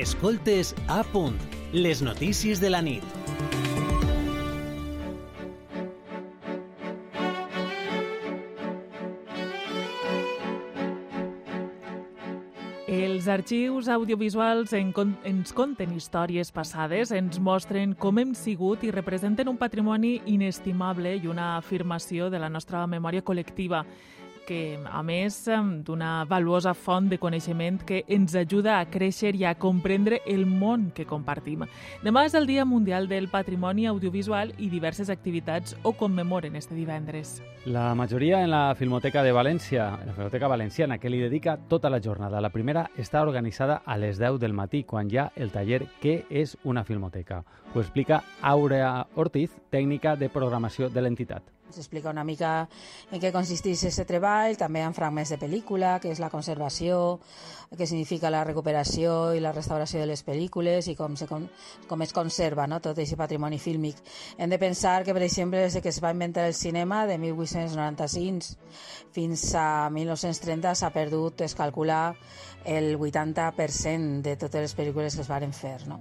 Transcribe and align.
Escoltes 0.00 0.74
a 0.88 1.02
punt, 1.04 1.34
les 1.74 2.00
notícies 2.00 2.56
de 2.58 2.70
la 2.70 2.78
nit. 2.80 3.04
Els 12.88 13.28
arxius 13.28 13.90
audiovisuals 13.92 14.72
en 14.72 14.94
ens 15.28 15.52
conten 15.52 15.92
històries 15.92 16.48
passades, 16.48 17.12
ens 17.12 17.36
mostren 17.36 17.92
com 17.92 18.22
hem 18.22 18.32
sigut 18.32 18.86
i 18.88 18.94
representen 18.96 19.52
un 19.52 19.60
patrimoni 19.60 20.22
inestimable 20.24 21.18
i 21.18 21.28
una 21.28 21.58
afirmació 21.58 22.30
de 22.32 22.40
la 22.40 22.48
nostra 22.48 22.86
memòria 22.86 23.20
col·lectiva 23.20 23.84
que, 24.46 24.78
a 24.84 25.02
més 25.02 25.36
d'una 25.86 26.24
valuosa 26.28 26.74
font 26.74 27.08
de 27.10 27.18
coneixement 27.18 27.80
que 27.86 28.02
ens 28.08 28.34
ajuda 28.38 28.78
a 28.78 28.86
créixer 28.90 29.34
i 29.36 29.44
a 29.44 29.54
comprendre 29.54 30.20
el 30.26 30.46
món 30.46 30.90
que 30.94 31.06
compartim. 31.06 31.66
Demà 32.04 32.24
és 32.28 32.34
el 32.38 32.48
Dia 32.48 32.64
Mundial 32.64 33.08
del 33.08 33.28
Patrimoni 33.28 33.86
Audiovisual 33.86 34.54
i 34.58 34.70
diverses 34.72 35.10
activitats 35.10 35.76
ho 35.82 35.92
commemoren 35.92 36.56
este 36.56 36.74
divendres. 36.74 37.40
La 37.66 37.94
majoria 37.94 38.42
en 38.42 38.50
la 38.50 38.74
Filmoteca 38.74 39.22
de 39.22 39.32
València, 39.36 39.90
la 40.06 40.14
Filmoteca 40.14 40.48
Valenciana, 40.48 40.98
que 40.98 41.10
li 41.10 41.20
dedica 41.20 41.58
tota 41.68 41.90
la 41.90 42.00
jornada. 42.00 42.40
La 42.40 42.50
primera 42.50 42.88
està 42.96 43.22
organitzada 43.22 43.82
a 43.84 43.98
les 43.98 44.18
10 44.18 44.40
del 44.40 44.56
matí, 44.56 44.84
quan 44.84 45.10
hi 45.10 45.18
ha 45.18 45.30
el 45.36 45.52
taller 45.52 45.84
Què 46.00 46.24
és 46.30 46.56
una 46.64 46.84
filmoteca? 46.84 47.44
Ho 47.74 47.80
explica 47.80 48.22
Aurea 48.42 49.06
Ortiz, 49.14 49.52
tècnica 49.70 50.16
de 50.16 50.28
programació 50.28 50.88
de 50.88 51.02
l'entitat. 51.04 51.59
S'explica 51.74 52.10
una 52.10 52.24
mica 52.24 52.68
en 53.10 53.20
què 53.22 53.32
consisteix 53.34 53.84
aquest 53.86 54.08
treball, 54.08 54.56
també 54.60 54.82
en 54.84 54.96
fragments 54.96 55.32
de 55.34 55.38
pel·lícula, 55.40 55.98
que 56.02 56.10
és 56.10 56.20
la 56.22 56.30
conservació, 56.32 57.20
què 57.76 57.86
significa 57.86 58.30
la 58.32 58.42
recuperació 58.44 59.32
i 59.36 59.40
la 59.42 59.52
restauració 59.54 60.00
de 60.02 60.08
les 60.10 60.24
pel·lícules 60.26 60.90
i 60.90 60.96
com, 60.98 61.16
se, 61.16 61.28
com, 61.30 61.46
com 61.88 62.02
es 62.02 62.14
conserva 62.16 62.66
no? 62.66 62.80
tot 62.82 62.98
aquest 62.98 63.18
patrimoni 63.20 63.60
fílmic. 63.62 64.00
Hem 64.38 64.50
de 64.50 64.58
pensar 64.58 65.04
que, 65.04 65.14
per 65.14 65.22
exemple, 65.26 65.62
des 65.62 65.78
que 65.82 65.92
es 65.92 66.00
va 66.02 66.14
inventar 66.14 66.46
el 66.48 66.54
cinema, 66.54 67.04
de 67.06 67.18
1895 67.18 68.56
fins 69.14 69.44
a 69.58 69.90
1930 69.90 70.74
s'ha 70.78 70.90
perdut, 70.94 71.44
es 71.46 71.54
calcula, 71.58 72.14
el 72.64 72.96
80% 72.98 74.22
de 74.26 74.36
totes 74.36 74.66
les 74.66 74.76
pel·lícules 74.76 75.16
que 75.16 75.24
es 75.24 75.30
varen 75.30 75.54
fer. 75.54 75.78
No? 75.88 76.00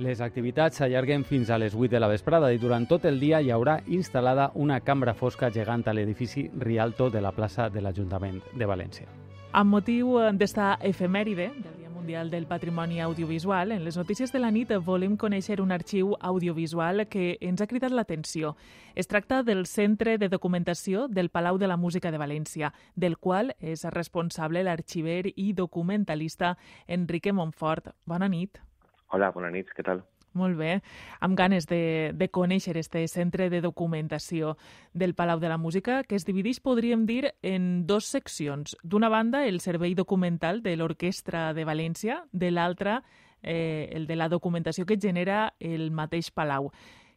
Les 0.00 0.22
activitats 0.24 0.78
s'allarguen 0.80 1.26
fins 1.28 1.50
a 1.52 1.58
les 1.60 1.74
8 1.76 1.92
de 1.92 1.98
la 2.00 2.08
vesprada 2.08 2.48
i 2.54 2.58
durant 2.58 2.86
tot 2.88 3.04
el 3.04 3.18
dia 3.20 3.42
hi 3.44 3.50
haurà 3.52 3.74
instal·lada 3.84 4.46
una 4.56 4.78
cambra 4.80 5.12
fosca 5.12 5.50
gegant 5.52 5.82
a 5.84 5.92
l'edifici 5.92 6.46
Rialto 6.56 7.10
de 7.12 7.20
la 7.20 7.34
plaça 7.36 7.66
de 7.68 7.82
l'Ajuntament 7.84 8.38
de 8.56 8.68
València. 8.70 9.10
Amb 9.52 9.68
motiu 9.74 10.14
d'esta 10.32 10.78
efemèride 10.80 11.50
del 11.50 11.74
Dia 11.82 11.90
Mundial 11.90 12.30
del 12.30 12.46
Patrimoni 12.46 13.02
Audiovisual, 13.04 13.72
en 13.76 13.84
les 13.84 13.98
notícies 14.00 14.32
de 14.32 14.40
la 14.40 14.48
nit 14.50 14.72
volem 14.86 15.18
conèixer 15.20 15.60
un 15.60 15.76
arxiu 15.76 16.14
audiovisual 16.16 17.04
que 17.12 17.36
ens 17.42 17.60
ha 17.60 17.68
cridat 17.68 17.92
l'atenció. 17.92 18.54
Es 18.94 19.06
tracta 19.06 19.42
del 19.42 19.66
Centre 19.66 20.16
de 20.16 20.30
Documentació 20.32 21.08
del 21.08 21.28
Palau 21.28 21.58
de 21.58 21.68
la 21.68 21.76
Música 21.76 22.10
de 22.10 22.24
València, 22.24 22.72
del 22.96 23.18
qual 23.18 23.52
és 23.60 23.84
responsable 23.92 24.64
l'arxiver 24.64 25.26
i 25.36 25.52
documentalista 25.52 26.56
Enrique 26.88 27.36
Montfort. 27.36 27.92
Bona 28.06 28.32
nit. 28.32 28.62
Hola, 29.10 29.30
bona 29.34 29.50
nit, 29.50 29.70
què 29.74 29.82
tal? 29.86 30.04
Molt 30.38 30.54
bé, 30.60 30.76
amb 31.18 31.34
ganes 31.34 31.66
de, 31.66 32.12
de 32.14 32.28
conèixer 32.30 32.76
este 32.78 33.02
centre 33.10 33.48
de 33.50 33.58
documentació 33.64 34.54
del 34.94 35.16
Palau 35.18 35.40
de 35.42 35.48
la 35.50 35.58
Música, 35.58 36.04
que 36.06 36.14
es 36.14 36.26
divideix, 36.26 36.60
podríem 36.62 37.02
dir, 37.06 37.32
en 37.42 37.88
dos 37.88 38.06
seccions. 38.06 38.76
D'una 38.84 39.10
banda, 39.10 39.42
el 39.48 39.58
servei 39.58 39.96
documental 39.98 40.62
de 40.62 40.76
l'Orquestra 40.78 41.50
de 41.56 41.66
València, 41.66 42.20
de 42.30 42.52
l'altra, 42.54 43.00
eh, 43.42 43.90
el 43.90 44.06
de 44.06 44.14
la 44.14 44.28
documentació 44.28 44.86
que 44.86 45.00
genera 45.02 45.54
el 45.58 45.90
mateix 45.90 46.30
Palau. 46.30 46.70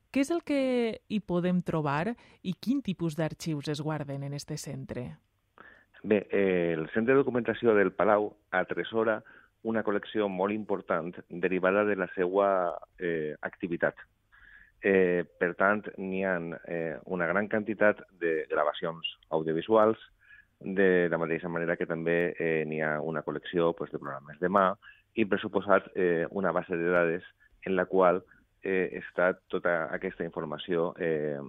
Què 0.10 0.26
és 0.26 0.34
el 0.34 0.42
que 0.46 1.04
hi 1.10 1.20
podem 1.22 1.62
trobar 1.62 2.16
i 2.42 2.56
quin 2.58 2.82
tipus 2.82 3.16
d'arxius 3.18 3.70
es 3.70 3.82
guarden 3.82 4.24
en 4.24 4.34
este 4.34 4.58
centre? 4.58 5.12
Bé, 6.04 6.28
eh, 6.32 6.74
el 6.74 6.90
centre 6.94 7.14
de 7.14 7.22
documentació 7.22 7.74
del 7.78 7.94
Palau 7.94 8.32
atresora 8.52 9.22
una 9.64 9.84
col·lecció 9.84 10.28
molt 10.30 10.54
important 10.54 11.14
derivada 11.30 11.86
de 11.88 11.96
la 11.96 12.10
seva 12.16 12.48
eh, 13.00 13.36
activitat. 13.42 13.96
Eh, 14.84 15.24
per 15.40 15.54
tant, 15.56 15.86
n'hi 15.98 16.24
ha 16.28 16.36
eh, 16.68 16.98
una 17.16 17.28
gran 17.30 17.48
quantitat 17.48 18.04
de 18.20 18.44
gravacions 18.52 19.08
audiovisuals, 19.32 20.00
de 20.64 21.10
la 21.12 21.20
mateixa 21.20 21.50
manera 21.52 21.76
que 21.76 21.88
també 21.88 22.34
eh, 22.40 22.64
n'hi 22.68 22.80
ha 22.82 23.00
una 23.04 23.24
col·lecció 23.24 23.74
pues, 23.76 23.92
de 23.92 24.00
programes 24.00 24.40
de 24.40 24.50
mà 24.52 24.70
i, 25.16 25.26
per 25.28 25.40
suposat, 25.42 25.90
eh, 25.96 26.26
una 26.32 26.54
base 26.56 26.78
de 26.80 26.90
dades 26.92 27.26
en 27.68 27.76
la 27.76 27.86
qual 27.86 28.22
eh, 28.64 28.90
està 29.00 29.34
tota 29.52 29.90
aquesta 29.92 30.24
informació 30.24 30.94
eh, 31.00 31.40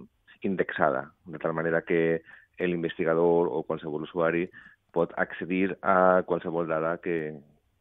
indexada, 0.43 1.09
de 1.25 1.39
tal 1.39 1.55
manera 1.55 1.81
que 1.87 2.21
l'investigador 2.59 3.49
o 3.51 3.63
qualsevol 3.67 4.03
usuari 4.03 4.45
pot 4.95 5.11
accedir 5.19 5.75
a 5.81 6.23
qualsevol 6.27 6.67
dada 6.67 6.97
que, 7.03 7.35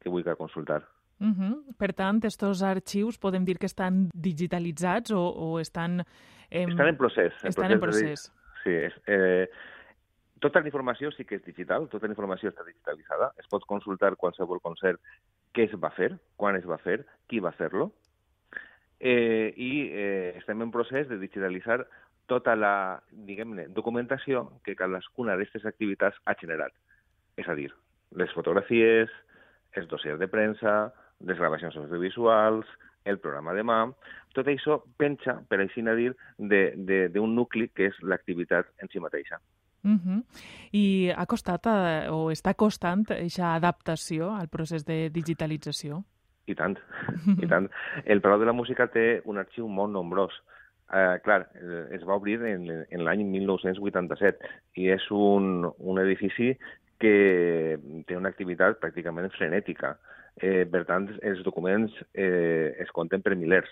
que 0.04 0.12
vulgui 0.12 0.36
consultar. 0.36 0.84
Uh 1.20 1.32
-huh. 1.32 1.76
Per 1.78 1.92
tant, 1.92 2.18
aquests 2.18 2.62
arxius 2.62 3.18
podem 3.18 3.44
dir 3.44 3.58
que 3.58 3.66
estan 3.66 4.10
digitalitzats 4.14 5.10
o, 5.10 5.22
o 5.22 5.60
estan... 5.60 6.00
Eh, 6.50 6.66
estan 6.68 6.88
en 6.88 6.96
procés. 6.96 7.32
Estan 7.44 7.72
en 7.72 7.80
procés. 7.80 8.32
Sí, 8.62 8.70
és, 8.70 8.94
eh, 9.06 9.48
tota 10.40 10.60
la 10.60 10.66
informació 10.66 11.10
sí 11.12 11.24
que 11.24 11.36
és 11.36 11.44
digital, 11.44 11.88
tota 11.88 12.06
la 12.06 12.12
informació 12.12 12.50
està 12.50 12.64
digitalitzada. 12.64 13.32
Es 13.38 13.46
pot 13.48 13.64
consultar 13.64 14.16
qualsevol 14.16 14.60
concert 14.60 15.00
què 15.54 15.64
es 15.64 15.74
va 15.80 15.90
fer, 15.90 16.18
quan 16.36 16.56
es 16.56 16.66
va 16.66 16.78
fer, 16.78 17.06
qui 17.26 17.40
va 17.40 17.52
fer-lo. 17.52 17.92
Eh, 19.00 19.54
I 19.56 19.72
eh, 19.92 20.34
estem 20.38 20.60
en 20.62 20.70
procés 20.70 21.08
de 21.08 21.18
digitalitzar 21.18 21.86
tota 22.26 22.54
la, 22.56 23.02
diguem-ne, 23.10 23.68
documentació 23.68 24.46
que 24.64 24.76
cadascuna 24.76 25.36
d'aquestes 25.36 25.66
activitats 25.66 26.16
ha 26.24 26.34
generat. 26.40 26.72
És 27.36 27.48
a 27.48 27.54
dir, 27.54 27.70
les 28.12 28.32
fotografies, 28.32 29.10
els 29.76 29.88
dossiers 29.90 30.18
de 30.20 30.28
premsa, 30.28 30.92
les 31.24 31.38
gravacions 31.38 31.76
audiovisuals, 31.76 32.66
el 33.04 33.18
programa 33.18 33.52
de 33.54 33.64
mà, 33.66 33.80
tot 34.34 34.48
això 34.48 34.80
penja, 34.98 35.36
per 35.48 35.60
així 35.60 35.84
dir, 35.96 36.12
d'un 36.38 37.34
nucli 37.34 37.68
que 37.68 37.90
és 37.90 38.00
l'activitat 38.02 38.72
en 38.82 38.88
si 38.88 39.00
mateixa. 39.00 39.38
Uh 39.84 40.00
-huh. 40.00 40.22
I 40.72 41.12
ha 41.14 41.26
costat, 41.26 41.66
eh, 41.66 42.08
o 42.10 42.30
està 42.30 42.54
costant, 42.54 43.04
aquesta 43.10 43.54
adaptació 43.54 44.30
al 44.30 44.48
procés 44.48 44.84
de 44.84 45.10
digitalització? 45.10 46.04
I 46.46 46.54
tant, 46.54 46.78
i 47.42 47.46
tant. 47.46 47.68
El 48.04 48.20
Palau 48.20 48.38
de 48.38 48.46
la 48.46 48.52
Música 48.52 48.86
té 48.86 49.22
un 49.24 49.38
arxiu 49.38 49.68
molt 49.68 49.92
nombrós. 49.92 50.32
Uh, 50.84 51.18
clar, 51.24 51.48
es 51.90 52.04
va 52.04 52.14
obrir 52.14 52.42
en, 52.44 52.68
en 52.90 53.04
l'any 53.04 53.24
1987 53.24 54.38
i 54.74 54.90
és 54.92 55.10
un, 55.10 55.72
un 55.78 55.98
edifici 55.98 56.58
que 57.04 58.04
té 58.08 58.16
una 58.16 58.30
activitat 58.32 58.80
pràcticament 58.80 59.28
frenètica. 59.36 59.94
Eh, 60.40 60.64
per 60.70 60.84
tant, 60.88 61.10
els 61.22 61.44
documents 61.46 61.92
eh, 62.12 62.72
es 62.80 62.90
compten 62.96 63.22
per 63.22 63.36
milers. 63.36 63.70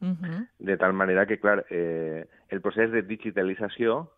Uh 0.00 0.14
-huh. 0.14 0.46
De 0.58 0.76
tal 0.76 0.92
manera 0.92 1.26
que, 1.26 1.38
clar, 1.38 1.66
eh, 1.68 2.24
el 2.48 2.60
procés 2.60 2.90
de 2.90 3.02
digitalització 3.02 4.08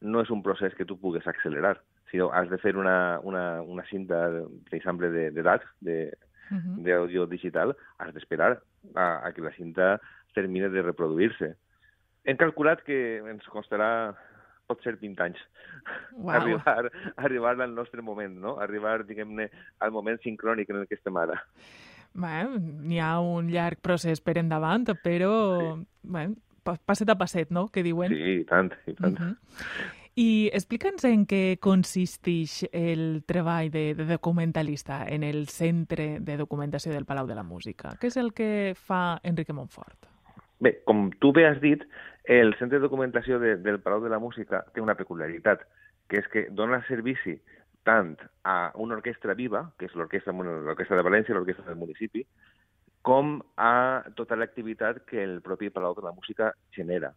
no 0.00 0.20
és 0.22 0.30
un 0.30 0.42
procés 0.42 0.74
que 0.74 0.84
tu 0.84 0.98
pugues 0.98 1.26
accelerar, 1.26 1.80
sinó 2.10 2.32
has 2.32 2.48
de 2.50 2.58
fer 2.58 2.76
una, 2.76 3.20
una, 3.22 3.62
una 3.62 3.84
cinta, 3.84 4.30
per 4.68 4.78
exemple, 4.78 5.10
de, 5.10 5.30
de 5.30 5.42
DAT, 5.42 5.62
de, 5.80 6.16
uh 6.50 6.56
-huh. 6.56 6.82
d'àudio 6.82 7.26
digital, 7.26 7.76
has 7.98 8.14
d'esperar 8.14 8.60
a, 8.94 9.26
a 9.26 9.32
que 9.32 9.42
la 9.42 9.52
cinta 9.52 10.00
termine 10.34 10.68
de 10.68 10.82
reproduir-se. 10.82 11.54
Hem 12.24 12.36
calculat 12.36 12.82
que 12.82 13.18
ens 13.18 13.46
costarà 13.48 14.14
pot 14.70 14.82
ser 14.86 14.96
20 15.02 15.26
anys. 15.26 15.44
Wow. 16.14 16.34
Arribar, 16.38 16.90
arribar 17.16 17.54
al 17.60 17.74
nostre 17.74 18.02
moment, 18.06 18.38
no? 18.40 18.56
Arribar, 18.62 19.00
diguem-ne, 19.08 19.50
al 19.82 19.94
moment 19.94 20.20
sincrònic 20.24 20.70
en 20.70 20.82
el 20.82 20.90
que 20.90 20.98
estem 20.98 21.18
ara. 21.18 21.38
Bé, 22.10 22.36
n'hi 22.90 22.98
ha 22.98 23.14
un 23.22 23.50
llarg 23.52 23.82
procés 23.82 24.22
per 24.22 24.38
endavant, 24.40 24.88
però 25.04 25.32
sí. 25.60 25.86
bé, 26.16 26.26
passet 26.64 27.10
a 27.10 27.16
passet, 27.18 27.54
no?, 27.54 27.68
que 27.68 27.84
diuen. 27.86 28.12
Sí, 28.14 28.36
i 28.40 28.44
tant, 28.48 28.72
i 28.86 28.94
tant. 28.98 29.18
Uh 29.18 29.30
-huh. 29.30 29.88
I 30.20 30.50
explica'ns 30.52 31.04
en 31.06 31.22
què 31.24 31.58
consisteix 31.62 32.64
el 32.72 33.22
treball 33.26 33.70
de, 33.70 33.94
de 33.94 34.04
documentalista 34.04 35.06
en 35.08 35.22
el 35.22 35.46
Centre 35.48 36.18
de 36.20 36.36
Documentació 36.36 36.92
del 36.92 37.06
Palau 37.06 37.26
de 37.26 37.34
la 37.34 37.44
Música. 37.44 37.94
Què 38.00 38.10
és 38.10 38.16
el 38.16 38.32
que 38.34 38.74
fa 38.74 39.20
Enrique 39.22 39.52
Montfort? 39.52 40.10
Bé, 40.60 40.82
com 40.84 41.08
tu 41.22 41.32
bé 41.32 41.46
has 41.46 41.60
dit, 41.60 41.86
el 42.30 42.54
Centre 42.60 42.78
de 42.78 42.84
Documentació 42.84 43.40
de, 43.42 43.56
del 43.58 43.80
Palau 43.82 44.04
de 44.04 44.10
la 44.12 44.20
Música 44.22 44.60
té 44.70 44.78
una 44.78 44.94
peculiaritat, 44.94 45.64
que 46.06 46.20
és 46.22 46.28
que 46.30 46.44
dona 46.54 46.78
servici 46.86 47.34
tant 47.82 48.12
a 48.46 48.70
una 48.78 48.94
orquestra 48.94 49.34
viva, 49.34 49.64
que 49.80 49.88
és 49.88 49.96
l'orquestra 49.98 50.30
de 50.30 51.06
València, 51.06 51.34
l'orquestra 51.34 51.66
del 51.66 51.80
municipi, 51.80 52.22
com 53.02 53.40
a 53.58 54.04
tota 54.14 54.38
l'activitat 54.38 55.02
que 55.10 55.24
el 55.24 55.40
propi 55.42 55.72
Palau 55.74 55.98
de 55.98 56.06
la 56.06 56.14
Música 56.14 56.52
genera. 56.76 57.10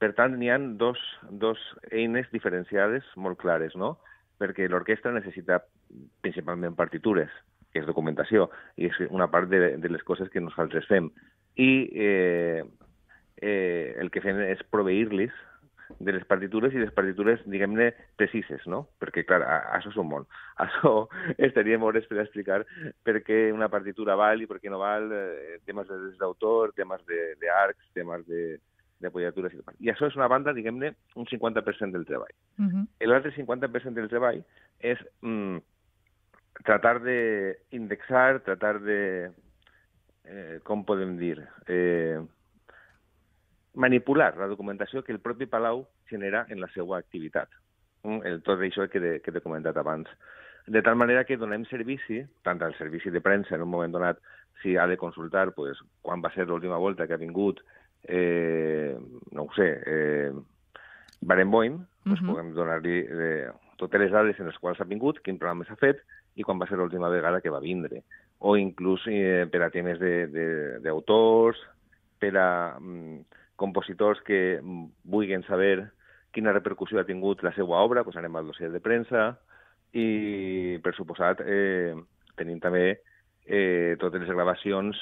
Per 0.00 0.14
tant, 0.16 0.38
n'hi 0.40 0.48
ha 0.48 0.56
dos, 0.80 0.96
dos 1.28 1.60
eines 1.92 2.32
diferenciades 2.32 3.04
molt 3.20 3.36
clares, 3.44 3.76
no? 3.76 3.98
perquè 4.40 4.70
l'orquestra 4.72 5.12
necessita 5.12 5.60
principalment 6.24 6.80
partitures, 6.80 7.28
que 7.74 7.82
és 7.82 7.86
documentació, 7.86 8.48
i 8.80 8.88
és 8.88 9.04
una 9.10 9.28
part 9.28 9.52
de, 9.52 9.76
de 9.76 9.92
les 9.92 10.02
coses 10.08 10.32
que 10.32 10.40
nosaltres 10.40 10.88
fem. 10.88 11.12
I 11.60 11.72
eh, 11.92 12.62
eh, 13.40 13.96
el 13.98 14.10
que 14.10 14.22
fem 14.24 14.40
és 14.46 14.62
proveir-los 14.70 15.32
de 15.98 16.12
les 16.14 16.24
partitures 16.28 16.74
i 16.74 16.80
les 16.80 16.92
partitures, 16.94 17.40
diguem-ne, 17.50 17.90
precises, 18.20 18.62
no? 18.70 18.84
Perquè, 19.02 19.24
clar, 19.26 19.40
a, 19.42 19.58
això 19.76 19.90
és 19.90 19.98
un 19.98 20.08
món. 20.12 20.26
Això 20.64 21.08
estaríem 21.48 21.82
hores 21.82 22.06
per 22.06 22.20
explicar 22.22 22.60
per 23.04 23.16
què 23.26 23.48
una 23.52 23.68
partitura 23.72 24.16
val 24.20 24.42
i 24.42 24.48
per 24.50 24.60
què 24.62 24.70
no 24.70 24.78
val, 24.82 25.10
eh, 25.12 25.58
temes 25.66 25.90
de 25.90 26.12
d'autor, 26.20 26.74
temes 26.78 27.02
d'arcs, 27.08 27.82
de, 27.88 27.94
temes 27.98 28.26
de, 28.28 28.44
d'apoyatures 29.00 29.56
i 29.56 29.62
tal. 29.64 29.76
I 29.80 29.92
això 29.92 30.08
és 30.10 30.16
una 30.18 30.28
banda, 30.30 30.54
diguem-ne, 30.56 30.94
un 31.16 31.28
50% 31.28 31.96
del 31.96 32.06
treball. 32.06 32.34
Uh 32.58 32.66
-huh. 32.70 32.86
L'altre 33.08 33.32
50% 33.34 33.94
del 33.94 34.08
treball 34.08 34.44
és 34.78 34.98
mm, 35.22 35.58
tratar 36.64 37.00
d'indexar, 37.00 38.42
tratar 38.44 38.80
de, 38.80 39.30
eh, 40.24 40.60
com 40.62 40.84
podem 40.84 41.16
dir, 41.16 41.38
eh, 41.66 42.20
manipular 43.80 44.34
la 44.36 44.48
documentació 44.50 45.02
que 45.02 45.12
el 45.12 45.22
propi 45.24 45.48
Palau 45.50 45.86
genera 46.10 46.44
en 46.48 46.60
la 46.60 46.68
seva 46.74 46.98
activitat. 46.98 47.48
Mm, 48.04 48.20
el, 48.28 48.42
tot 48.46 48.60
això 48.60 48.86
que, 48.92 49.00
de, 49.00 49.14
que 49.24 49.32
t'he 49.32 49.42
comentat 49.44 49.76
abans. 49.80 50.08
De 50.70 50.82
tal 50.86 50.96
manera 51.00 51.24
que 51.24 51.38
donem 51.40 51.64
servici, 51.68 52.20
tant 52.46 52.60
al 52.62 52.76
servici 52.78 53.10
de 53.10 53.22
premsa 53.24 53.56
en 53.56 53.64
un 53.64 53.72
moment 53.72 53.92
donat, 53.96 54.20
si 54.62 54.76
ha 54.76 54.86
de 54.86 54.98
consultar 55.00 55.50
pues, 55.56 55.80
quan 56.04 56.22
va 56.22 56.32
ser 56.34 56.46
l'última 56.46 56.78
volta 56.78 57.06
que 57.08 57.16
ha 57.16 57.20
vingut, 57.20 57.62
eh, 58.04 58.96
no 59.32 59.48
ho 59.48 59.52
sé, 59.56 59.68
eh, 59.86 60.32
Barenboim, 61.20 61.80
pues, 62.04 62.20
uh 62.20 62.24
-huh. 62.24 62.32
podem 62.32 62.54
donar-li 62.54 63.06
eh, 63.08 63.50
totes 63.76 64.00
les 64.00 64.10
dades 64.10 64.38
en 64.40 64.46
les 64.46 64.58
quals 64.58 64.80
ha 64.80 64.84
vingut, 64.84 65.20
quin 65.20 65.38
programa 65.38 65.64
s'ha 65.64 65.76
fet 65.76 66.00
i 66.36 66.42
quan 66.42 66.58
va 66.60 66.66
ser 66.66 66.76
l'última 66.76 67.08
vegada 67.08 67.40
que 67.40 67.50
va 67.50 67.60
vindre. 67.60 68.02
O 68.38 68.56
inclús 68.56 69.06
eh, 69.06 69.46
per 69.50 69.62
a 69.62 69.70
temes 69.70 69.98
d'autors, 69.98 71.58
per 72.18 72.36
a 72.36 72.76
mm, 72.78 73.20
compositors 73.60 74.22
que 74.26 74.58
mm, 74.58 74.86
vulguin 75.12 75.44
saber 75.46 75.90
quina 76.34 76.54
repercussió 76.54 77.00
ha 77.00 77.06
tingut 77.08 77.44
la 77.46 77.52
seva 77.56 77.80
obra, 77.84 78.04
doncs 78.06 78.18
anem 78.20 78.38
al 78.38 78.50
dossier 78.50 78.70
de 78.72 78.80
premsa 78.82 79.32
i, 79.92 80.78
per 80.84 80.94
suposat, 80.96 81.42
eh, 81.44 81.94
tenim 82.38 82.60
també 82.62 82.84
eh, 83.46 83.96
totes 84.00 84.22
les 84.22 84.30
gravacions 84.30 84.98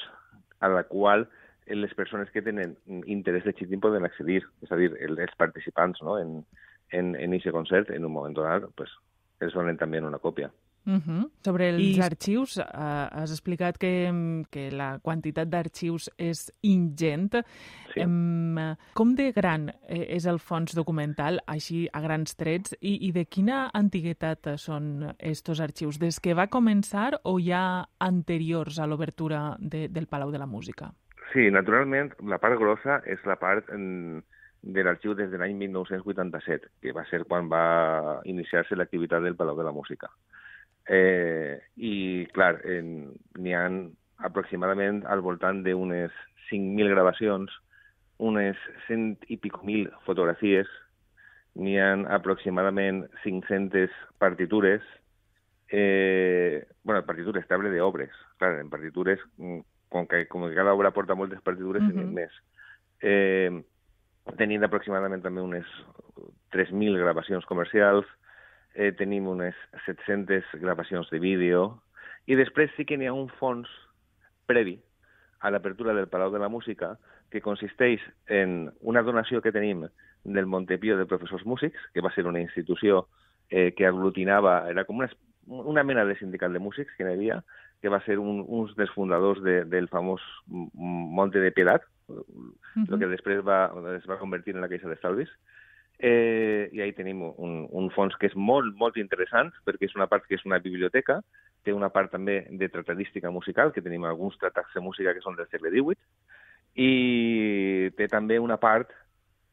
a 0.59 0.71
la 0.73 0.83
qual 0.89 1.27
les 1.69 1.93
persones 1.93 2.31
que 2.33 2.41
tenen 2.41 2.73
interès 3.05 3.45
legítim 3.45 3.81
poden 3.83 4.07
accedir, 4.07 4.41
és 4.65 4.71
a 4.73 4.79
dir, 4.79 4.89
els 5.05 5.35
participants 5.37 6.01
no? 6.01 6.17
en, 6.17 6.39
en, 6.97 7.13
en 7.13 7.35
aquest 7.37 7.53
concert, 7.53 7.91
en 7.93 8.07
un 8.07 8.15
moment 8.15 8.33
donat, 8.33 8.65
pues, 8.75 8.89
els 9.39 9.53
donen 9.53 9.77
també 9.77 10.01
una 10.01 10.19
còpia. 10.19 10.49
Uh 10.85 10.93
-huh. 10.93 11.29
Sobre 11.45 11.69
els 11.69 11.97
I... 11.97 12.01
arxius, 12.01 12.57
uh, 12.57 12.63
has 13.11 13.31
explicat 13.31 13.77
que, 13.77 14.11
que 14.49 14.71
la 14.71 14.99
quantitat 14.99 15.47
d'arxius 15.47 16.09
és 16.17 16.51
ingent. 16.61 17.35
Sí. 17.93 18.01
Um, 18.01 18.75
com 18.93 19.15
de 19.15 19.31
gran 19.31 19.69
eh, 19.87 20.15
és 20.15 20.25
el 20.25 20.39
fons 20.39 20.73
documental, 20.75 21.39
així 21.47 21.87
a 21.91 22.01
grans 22.01 22.35
trets, 22.35 22.75
i, 22.81 23.07
i 23.07 23.11
de 23.11 23.25
quina 23.25 23.69
antiguitat 23.73 24.57
són 24.57 25.15
estos 25.17 25.59
arxius? 25.59 25.99
Des 25.99 26.19
que 26.19 26.33
va 26.33 26.47
començar 26.47 27.19
o 27.23 27.39
ja 27.39 27.87
anteriors 27.99 28.79
a 28.79 28.87
l'obertura 28.87 29.57
de, 29.59 29.87
del 29.87 30.07
Palau 30.07 30.31
de 30.31 30.39
la 30.39 30.45
Música? 30.45 30.93
Sí, 31.33 31.51
naturalment, 31.51 32.13
la 32.25 32.39
part 32.41 32.57
grossa 32.57 33.01
és 33.05 33.21
la 33.25 33.35
part 33.35 33.69
en, 33.69 34.23
de 34.61 34.83
l'arxiu 34.83 35.13
des 35.13 35.29
de 35.31 35.37
l'any 35.37 35.55
1987, 35.55 36.69
que 36.81 36.93
va 36.95 37.05
ser 37.09 37.23
quan 37.25 37.49
va 37.51 38.21
iniciar-se 38.25 38.75
l'activitat 38.75 39.23
del 39.23 39.35
Palau 39.35 39.57
de 39.57 39.63
la 39.67 39.71
Música. 39.75 40.09
Eh, 40.89 41.61
I, 41.77 42.25
clar, 42.33 42.55
n'hi 42.65 43.53
ha 43.53 43.65
aproximadament 44.25 45.03
al 45.05 45.21
voltant 45.21 45.61
d'unes 45.63 46.13
5.000 46.49 46.89
gravacions, 46.89 47.53
unes 48.17 48.57
100 48.87 49.29
i 49.29 49.37
pico 49.37 49.61
mil 49.67 49.87
fotografies, 50.07 50.67
n'hi 51.59 51.77
ha 51.79 51.91
aproximadament 52.15 53.05
500 53.23 53.93
partitures, 54.17 54.81
eh, 55.69 56.65
bueno, 56.83 57.05
partitures, 57.05 57.47
table 57.47 57.69
d'obres, 57.69 58.15
clar, 58.41 58.55
en 58.59 58.73
partitures 58.73 59.21
mm, 59.37 59.59
com 59.93 60.07
que, 60.09 60.25
com 60.27 60.47
que 60.47 60.57
cada 60.57 60.73
obra 60.73 60.91
porta 60.91 61.15
moltes 61.15 61.41
partitures, 61.41 61.83
uh 61.83 61.93
-huh. 61.93 62.11
més. 62.11 62.31
Eh, 63.01 63.61
tenim 64.37 64.63
aproximadament 64.63 65.21
també 65.21 65.41
unes 65.41 65.65
3.000 66.51 66.97
gravacions 66.97 67.45
comercials, 67.45 68.05
eh, 68.75 68.91
tenim 68.97 69.27
unes 69.27 69.55
700 69.85 70.43
gravacions 70.61 71.09
de 71.09 71.19
vídeo, 71.19 71.81
i 72.27 72.37
després 72.37 72.71
sí 72.75 72.85
que 72.85 72.97
n'hi 72.97 73.09
ha 73.09 73.15
un 73.15 73.29
fons 73.39 73.69
previ 74.49 74.77
a 75.39 75.49
l'apertura 75.49 75.93
del 75.93 76.09
Palau 76.11 76.31
de 76.31 76.41
la 76.41 76.49
Música 76.49 76.97
que 77.31 77.41
consisteix 77.41 78.01
en 78.27 78.71
una 78.81 79.03
donació 79.05 79.41
que 79.41 79.53
tenim 79.53 79.85
del 80.23 80.45
Montepío 80.45 80.97
de 80.97 81.05
Professors 81.05 81.45
Músics, 81.45 81.79
que 81.93 82.01
va 82.01 82.11
ser 82.13 82.25
una 82.27 82.41
institució 82.41 83.07
eh, 83.49 83.73
que 83.73 83.85
aglutinava, 83.85 84.69
era 84.69 84.83
com 84.85 84.99
una, 84.99 85.09
una 85.47 85.83
mena 85.83 86.05
de 86.05 86.17
sindicat 86.19 86.51
de 86.51 86.61
músics 86.61 86.93
que 86.97 87.05
hi 87.05 87.13
havia, 87.13 87.39
que 87.81 87.89
va 87.89 88.01
ser 88.03 88.19
un, 88.19 88.43
un 88.45 88.67
dels 88.77 88.91
fundadors 88.91 89.41
de, 89.43 89.63
del 89.65 89.87
famós 89.87 90.21
Monte 90.49 91.39
de 91.39 91.51
Piedad, 91.51 91.81
uh 92.09 92.19
-huh. 92.19 92.85
el 92.91 92.99
que 92.99 93.07
després 93.07 93.39
va, 93.45 93.71
es 93.95 94.05
va 94.09 94.19
convertir 94.19 94.55
en 94.55 94.61
la 94.61 94.69
Caixa 94.69 94.89
d'Estalvis. 94.89 95.29
Eh, 95.99 96.69
I 96.71 96.81
ahí 96.81 96.93
tenim 96.95 97.21
un, 97.27 97.65
un 97.75 97.89
fons 97.91 98.15
que 98.15 98.29
és 98.29 98.35
molt, 98.35 98.71
molt 98.79 98.97
interessant, 98.97 99.51
perquè 99.67 99.89
és 99.89 99.95
una 99.99 100.07
part 100.07 100.23
que 100.25 100.37
és 100.39 100.45
una 100.47 100.61
biblioteca, 100.63 101.19
té 101.67 101.75
una 101.75 101.89
part 101.91 102.13
també 102.13 102.45
de 102.49 102.69
tratadística 102.71 103.31
musical, 103.35 103.73
que 103.75 103.83
tenim 103.83 104.05
alguns 104.07 104.37
tractats 104.39 104.71
de 104.73 104.83
música 104.83 105.13
que 105.13 105.23
són 105.25 105.35
del 105.35 105.49
segle 105.51 105.73
XVIII, 105.73 105.99
i 106.79 107.91
té 107.97 108.07
també 108.07 108.39
una 108.39 108.57
part 108.61 108.93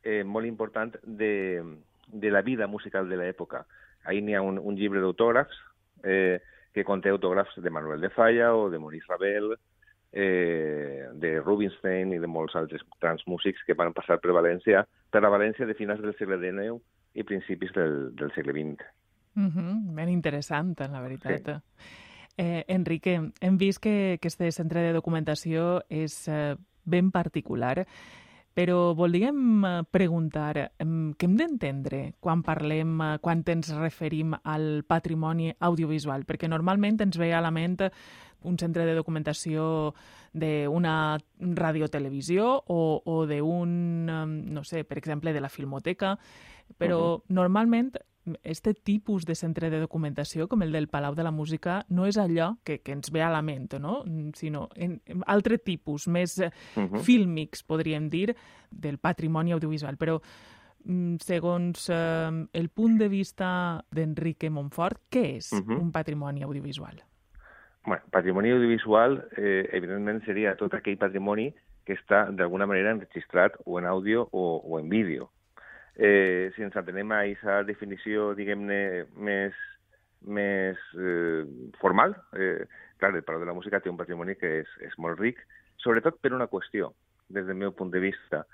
eh, 0.04 0.22
molt 0.22 0.46
important 0.46 0.94
de, 1.02 1.64
de 2.06 2.31
la 2.31 2.43
vida 2.46 2.69
musical 2.70 3.08
de 3.10 3.19
l'època. 3.19 3.64
Ahí 4.06 4.22
n'hi 4.22 4.37
ha 4.38 4.44
un, 4.46 4.60
un 4.62 4.78
llibre 4.78 5.02
d'autògrafs, 5.02 5.58
eh, 6.04 6.38
que 6.76 6.84
conté 6.84 7.10
autògrafs 7.10 7.58
de 7.58 7.70
Manuel 7.72 8.04
de 8.04 8.10
Falla 8.12 8.52
o 8.54 8.69
de 8.70 8.78
Maurice 8.78 9.08
Ravel, 9.08 9.56
Rubinstein 11.56 12.12
i 12.12 12.20
de 12.20 12.28
molts 12.28 12.56
altres 12.58 12.84
grans 13.00 13.24
músics 13.26 13.64
que 13.66 13.74
van 13.74 13.94
passar 13.96 14.20
per 14.20 14.34
València, 14.36 14.84
per 15.10 15.24
a 15.24 15.32
València 15.32 15.66
de 15.66 15.74
finals 15.74 16.02
del 16.04 16.14
segle 16.18 16.38
XIX 16.42 16.76
i 17.16 17.24
principis 17.24 17.72
del, 17.72 18.12
del 18.16 18.32
segle 18.36 18.52
XX. 18.52 18.84
Mm 19.36 19.48
-hmm, 19.48 19.94
ben 19.96 20.08
interessant, 20.08 20.74
la 20.78 21.00
veritat. 21.00 21.44
Sí. 21.44 21.94
Eh, 22.38 22.64
Enrique, 22.68 23.32
hem 23.40 23.56
vist 23.56 23.80
que, 23.80 24.18
que 24.20 24.28
este 24.28 24.50
centre 24.52 24.80
de 24.80 24.92
documentació 24.92 25.82
és 25.88 26.28
eh, 26.28 26.56
ben 26.84 27.10
particular. 27.10 27.86
Però 28.56 28.94
voldríem 28.96 29.64
eh, 29.68 29.72
preguntar 29.92 30.54
què 30.56 31.26
hem 31.26 31.34
d'entendre 31.36 32.14
quan 32.25 32.40
parlem, 32.46 32.94
eh, 33.04 33.18
quan 33.20 33.42
ens 33.52 33.68
referim 33.76 34.32
al 34.42 34.80
patrimoni 34.88 35.50
audiovisual? 35.60 36.25
Perquè 36.25 36.48
normalment 36.48 37.02
ens 37.04 37.18
ve 37.20 37.34
a 37.36 37.42
la 37.44 37.52
ment 37.52 37.76
un 38.46 38.56
centre 38.56 38.86
de 38.86 38.94
documentació 38.96 39.92
d'una 40.32 40.96
radiotelevisió 41.60 42.48
o, 42.72 42.80
o 43.04 43.16
d'un, 43.28 43.76
eh, 44.08 44.25
no 44.56 44.64
sé, 44.64 44.84
per 44.88 44.96
exemple, 45.02 45.36
de 45.36 45.44
la 45.44 45.52
filmoteca, 45.52 46.16
però 46.78 47.00
uh 47.00 47.16
-huh. 47.18 47.22
normalment 47.28 47.92
este 48.42 48.75
tipus 48.75 49.25
de 49.25 49.35
centre 49.35 49.71
de 49.71 49.80
documentació, 49.80 50.49
com 50.49 50.62
el 50.62 50.73
del 50.73 50.88
Palau 50.88 51.14
de 51.14 51.25
la 51.25 51.30
Música, 51.30 51.80
no 51.88 52.06
és 52.06 52.18
allò 52.18 52.56
que, 52.64 52.80
que 52.83 52.95
ens 52.97 53.12
ve 53.14 53.23
a 53.23 53.30
la 53.30 53.42
ment, 53.42 53.76
no? 53.80 54.00
sinó 54.35 54.68
en, 54.75 55.00
en 55.06 55.23
altre 55.26 55.59
tipus, 55.59 56.09
més 56.09 56.38
uh 56.38 56.50
-huh. 56.75 57.00
fílmics, 57.00 57.62
podríem 57.62 58.09
dir, 58.11 58.37
del 58.71 58.99
patrimoni 58.99 59.52
audiovisual. 59.52 59.97
Però, 59.97 60.21
mm, 60.85 61.16
segons 61.21 61.88
eh, 61.90 62.47
el 62.52 62.68
punt 62.68 62.99
de 62.99 63.09
vista 63.09 63.85
d'Enrique 63.90 64.50
Montfort, 64.50 65.02
què 65.11 65.37
és 65.37 65.52
uh 65.52 65.59
-huh. 65.59 65.80
un 65.80 65.92
patrimoni 65.92 66.42
audiovisual? 66.42 67.02
Bueno, 67.85 68.02
patrimoni 68.11 68.50
audiovisual, 68.50 69.28
eh, 69.37 69.68
evidentment, 69.73 70.25
seria 70.25 70.56
tot 70.56 70.75
aquell 70.75 70.99
patrimoni 70.99 71.54
que 71.85 71.95
està 71.95 72.30
d'alguna 72.33 72.66
manera 72.66 72.90
enregistrat 72.90 73.54
o 73.64 73.78
en 73.78 73.87
àudio 73.87 74.28
o, 74.33 74.61
o 74.64 74.80
en 74.80 74.88
vídeo 74.88 75.30
eh, 75.96 76.52
si 76.54 76.62
ens 76.62 76.76
atenem 76.76 77.12
a 77.12 77.22
aquesta 77.24 77.62
definició, 77.68 78.32
diguem-ne, 78.36 79.06
més, 79.16 79.56
més 80.26 80.80
eh, 80.96 81.42
formal, 81.80 82.14
eh, 82.36 82.66
clar, 83.00 83.14
el 83.14 83.24
Palau 83.24 83.42
de 83.42 83.48
la 83.48 83.56
Música 83.56 83.80
té 83.80 83.90
un 83.92 83.98
patrimoni 84.00 84.36
que 84.36 84.60
és, 84.62 84.76
és 84.84 84.94
molt 85.02 85.20
ric, 85.20 85.40
sobretot 85.82 86.20
per 86.20 86.34
una 86.36 86.48
qüestió, 86.52 86.92
des 87.28 87.46
del 87.48 87.58
meu 87.58 87.72
punt 87.72 87.90
de 87.94 88.02
vista, 88.04 88.44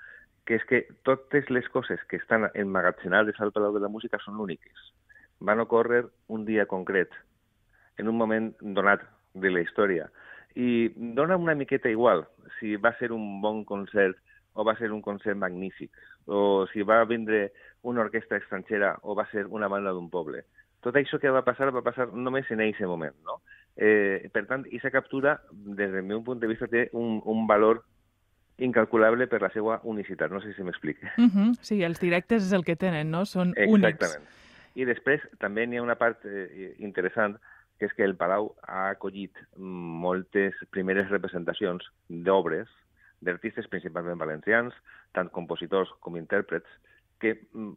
que 0.47 0.57
és 0.59 0.65
que 0.67 0.83
totes 1.07 1.49
les 1.51 1.67
coses 1.71 2.01
que 2.09 2.19
estan 2.19 2.49
emmagatzemades 2.53 3.39
al 3.39 3.53
Palau 3.55 3.75
de 3.75 3.83
la 3.83 3.91
Música 3.91 4.19
són 4.23 4.41
úniques. 4.43 4.89
Van 5.39 5.59
ocórrer 5.63 6.03
un 6.27 6.43
dia 6.47 6.65
concret, 6.67 7.11
en 7.97 8.09
un 8.09 8.17
moment 8.17 8.51
donat 8.61 9.03
de 9.33 9.51
la 9.51 9.61
història. 9.61 10.09
I 10.55 10.91
dona 11.17 11.37
una 11.37 11.55
miqueta 11.55 11.89
igual 11.89 12.27
si 12.59 12.75
va 12.77 12.93
ser 12.99 13.11
un 13.11 13.41
bon 13.41 13.63
concert 13.65 14.17
o 14.53 14.63
va 14.63 14.75
ser 14.77 14.91
un 14.91 15.01
concert 15.01 15.37
magnífic, 15.37 15.91
o 16.25 16.65
si 16.71 16.83
va 16.83 17.03
vindre 17.05 17.51
una 17.83 18.01
orquestra 18.01 18.37
estrangera 18.37 18.97
o 19.01 19.15
va 19.15 19.27
ser 19.31 19.45
una 19.47 19.67
banda 19.67 19.91
d'un 19.91 20.09
poble. 20.09 20.45
Tot 20.83 20.95
això 20.99 21.19
que 21.19 21.31
va 21.31 21.45
passar 21.47 21.71
va 21.71 21.83
passar 21.83 22.09
només 22.11 22.49
en 22.51 22.61
aquest 22.61 22.87
moment, 22.89 23.15
no? 23.23 23.39
Eh, 23.75 24.29
per 24.33 24.45
tant, 24.45 24.65
aquesta 24.67 24.91
captura, 24.91 25.39
des 25.51 25.91
del 25.91 26.03
meu 26.03 26.21
punt 26.23 26.39
de 26.39 26.49
vista, 26.51 26.67
té 26.67 26.89
un, 26.93 27.21
un 27.25 27.47
valor 27.47 27.83
incalculable 28.57 29.27
per 29.27 29.41
la 29.41 29.49
seva 29.53 29.79
unicitat. 29.83 30.31
No 30.31 30.41
sé 30.43 30.53
si 30.53 30.63
m'explique. 30.63 31.09
Uh 31.17 31.29
-huh. 31.31 31.57
Sí, 31.61 31.83
els 31.83 31.99
directes 31.99 32.43
és 32.43 32.53
el 32.53 32.63
que 32.63 32.75
tenen, 32.75 33.09
no? 33.09 33.25
Són 33.25 33.53
únics. 33.57 33.95
Exactament. 33.95 34.29
I 34.75 34.85
després 34.85 35.21
també 35.39 35.65
n'hi 35.67 35.77
ha 35.77 35.83
una 35.83 35.95
part 35.95 36.25
eh, 36.25 36.75
interessant, 36.79 37.37
que 37.79 37.85
és 37.85 37.93
que 37.93 38.03
el 38.03 38.15
Palau 38.15 38.55
ha 38.63 38.89
acollit 38.89 39.31
moltes 39.57 40.53
primeres 40.69 41.09
representacions 41.09 41.83
d'obres 42.07 42.69
d'artistes 43.23 43.69
principalment 43.71 44.19
valencians, 44.19 44.75
tant 45.15 45.31
compositors 45.33 45.91
com 46.03 46.17
intèrprets, 46.19 46.69
que 47.19 47.35
mm, 47.53 47.73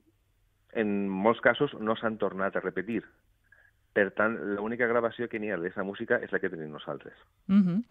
en 0.83 0.95
molts 1.09 1.41
casos 1.45 1.75
no 1.81 1.97
s'han 1.97 2.19
tornat 2.19 2.57
a 2.57 2.65
repetir. 2.65 3.03
Per 3.97 4.11
tant, 4.17 4.37
l'única 4.57 4.89
gravació 4.91 5.29
que 5.29 5.41
n'hi 5.41 5.51
ha 5.51 5.57
d'aquesta 5.57 5.87
música 5.87 6.21
és 6.21 6.33
la 6.33 6.41
que 6.43 6.51
tenim 6.53 6.73
nosaltres. 6.73 7.15
Uh 7.49 7.63
-huh. 7.63 7.83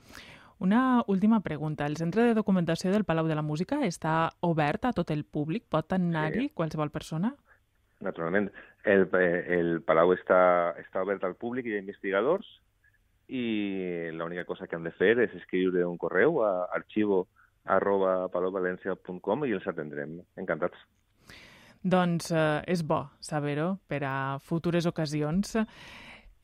Una 0.60 1.04
última 1.08 1.42
pregunta. 1.42 1.86
El 1.86 1.98
Centre 1.98 2.24
de 2.24 2.34
Documentació 2.34 2.92
del 2.92 3.04
Palau 3.04 3.28
de 3.28 3.36
la 3.36 3.42
Música 3.42 3.82
està 3.82 4.32
obert 4.40 4.86
a 4.86 4.94
tot 4.94 5.12
el 5.12 5.26
públic? 5.26 5.66
Pot 5.68 5.92
anar-hi 5.92 6.48
sí. 6.48 6.52
qualsevol 6.54 6.92
persona? 6.92 7.36
Naturalment. 8.00 8.52
El, 8.84 9.10
el 9.12 9.82
Palau 9.82 10.14
està, 10.14 10.76
està 10.80 11.02
obert 11.02 11.24
al 11.24 11.36
públic, 11.36 11.66
hi 11.66 11.76
ha 11.76 11.84
investigadors, 11.84 12.46
i 13.28 14.12
l'única 14.14 14.46
cosa 14.46 14.68
que 14.68 14.76
han 14.76 14.84
de 14.84 14.94
fer 14.94 15.18
és 15.20 15.34
escriure 15.34 15.86
un 15.86 15.98
correu 15.98 16.44
a 16.46 16.68
arxivo 16.78 17.28
arroba 17.66 18.28
palovalencia.com 18.34 19.46
i 19.46 19.56
els 19.58 19.68
atendrem. 19.68 20.20
Encantats. 20.40 20.80
Doncs 21.86 22.32
eh, 22.34 22.64
és 22.72 22.82
bo 22.82 23.04
saber-ho 23.22 23.76
per 23.88 24.02
a 24.10 24.16
futures 24.42 24.88
ocasions. 24.90 25.56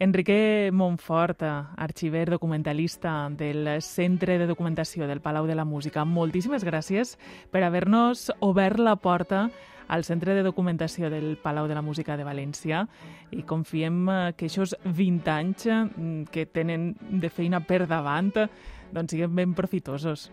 Enrique 0.02 0.72
Montfort, 0.74 1.44
arxiver 1.78 2.28
documentalista 2.30 3.30
del 3.30 3.68
Centre 3.86 4.40
de 4.40 4.48
Documentació 4.50 5.06
del 5.06 5.22
Palau 5.22 5.46
de 5.46 5.54
la 5.54 5.66
Música, 5.66 6.06
moltíssimes 6.06 6.66
gràcies 6.66 7.20
per 7.54 7.62
haver-nos 7.62 8.32
obert 8.42 8.82
la 8.82 8.96
porta 8.96 9.52
al 9.92 10.04
Centre 10.04 10.34
de 10.34 10.42
Documentació 10.42 11.12
del 11.14 11.38
Palau 11.38 11.68
de 11.68 11.76
la 11.78 11.84
Música 11.86 12.18
de 12.18 12.26
València 12.26 12.86
i 13.30 13.44
confiem 13.46 14.02
eh, 14.10 14.20
que 14.34 14.50
aquests 14.50 14.78
20 14.86 15.34
anys 15.34 15.68
mm, 15.70 16.22
que 16.34 16.48
tenen 16.48 16.96
de 17.22 17.30
feina 17.30 17.62
per 17.62 17.84
davant 17.86 18.32
doncs 18.32 19.12
siguin 19.14 19.36
ben 19.36 19.54
profitosos. 19.54 20.32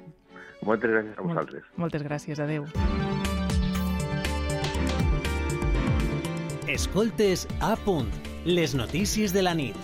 Moltes 0.63 0.91
gràcies 0.91 1.19
a 1.19 1.23
vosaltres. 1.23 1.67
Molt, 1.69 1.79
moltes 1.85 2.03
gràcies, 2.07 2.41
adeu. 2.43 2.67
Escoltes 6.69 7.47
a 7.65 7.75
punt, 7.85 8.11
les 8.45 8.75
notícies 8.77 9.33
de 9.33 9.43
la 9.43 9.55
nit. 9.55 9.77